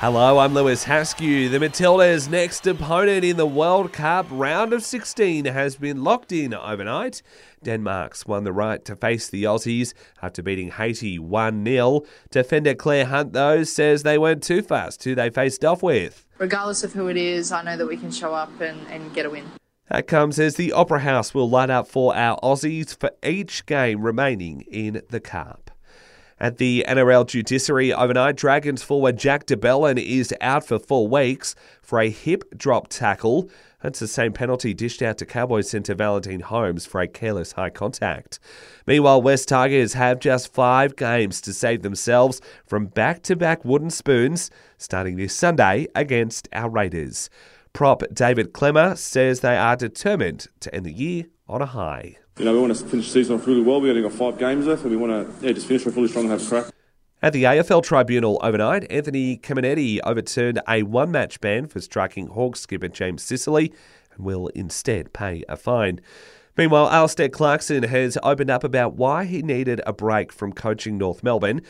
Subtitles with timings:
[0.00, 1.50] Hello, I'm Lewis Haskew.
[1.50, 6.54] The Matildas' next opponent in the World Cup round of 16 has been locked in
[6.54, 7.20] overnight.
[7.62, 9.92] Denmark's won the right to face the Aussies
[10.22, 12.00] after beating Haiti 1 0.
[12.30, 16.26] Defender Claire Hunt, though, says they weren't too fast who they faced off with.
[16.38, 19.26] Regardless of who it is, I know that we can show up and, and get
[19.26, 19.44] a win.
[19.90, 24.00] That comes as the Opera House will line up for our Aussies for each game
[24.00, 25.69] remaining in the Cup.
[26.42, 31.54] At the NRL Judiciary overnight, Dragons forward Jack de Belin is out for four weeks
[31.82, 33.50] for a hip drop tackle.
[33.82, 37.68] That's the same penalty dished out to Cowboys centre Valentine Holmes for a careless high
[37.68, 38.38] contact.
[38.86, 43.90] Meanwhile, West Tigers have just five games to save themselves from back to back wooden
[43.90, 47.28] spoons starting this Sunday against our Raiders.
[47.74, 52.16] Prop David Klemmer says they are determined to end the year on a high.
[52.40, 53.82] You know, we want to finish the season off really well.
[53.82, 56.08] We've only got five games left, and we want to yeah, just finish off really
[56.08, 56.72] strong and have a crack.
[57.20, 62.60] At the AFL Tribunal overnight, Anthony Caminiti overturned a one match ban for striking Hawks
[62.60, 63.74] skipper James Sicily
[64.14, 66.00] and will instead pay a fine.
[66.56, 71.22] Meanwhile, Alastair Clarkson has opened up about why he needed a break from coaching North
[71.22, 71.60] Melbourne.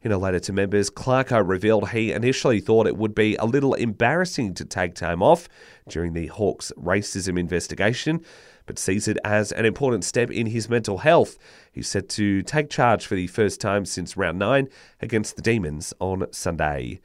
[0.00, 3.44] In a letter to members, Clarko uh, revealed he initially thought it would be a
[3.44, 5.48] little embarrassing to take time off
[5.88, 8.24] during the Hawks racism investigation,
[8.66, 11.36] but sees it as an important step in his mental health.
[11.72, 14.68] He's set to take charge for the first time since round nine
[15.02, 17.00] against the Demons on Sunday.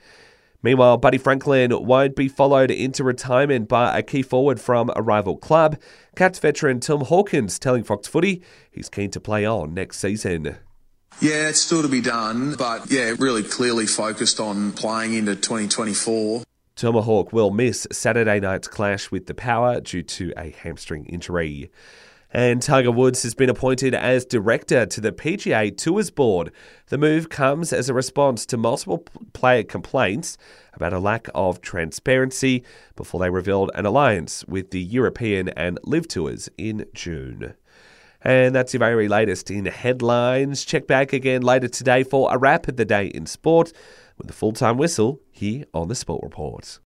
[0.61, 5.35] Meanwhile, Buddy Franklin won't be followed into retirement by a key forward from a rival
[5.35, 5.77] club.
[6.15, 10.57] Cats veteran Tom Hawkins telling Fox Footy he's keen to play on next season.
[11.21, 16.43] Yeah, it's still to be done, but yeah, really clearly focused on playing into 2024.
[16.75, 21.71] Tomahawk will miss Saturday night's clash with the Power due to a hamstring injury.
[22.35, 26.51] And Tiger Woods has been appointed as director to the PGA Tours Board.
[26.87, 30.35] The move comes as a response to multiple player complaints
[30.73, 32.63] about a lack of transparency
[32.95, 37.53] before they revealed an alliance with the European and LIV Tours in June.
[38.23, 40.63] And that's your very latest in headlines.
[40.63, 43.73] Check back again later today for a wrap of the day in sport
[44.17, 46.79] with a full time whistle here on the Sport Report.